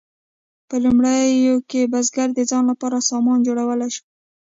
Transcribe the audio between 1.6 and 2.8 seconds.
کې بزګر د ځان